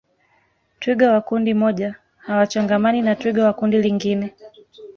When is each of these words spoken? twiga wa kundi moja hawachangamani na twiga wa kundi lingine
twiga 0.79 1.11
wa 1.13 1.21
kundi 1.21 1.53
moja 1.53 1.95
hawachangamani 2.17 3.01
na 3.01 3.15
twiga 3.15 3.45
wa 3.45 3.53
kundi 3.53 3.81
lingine 3.81 4.33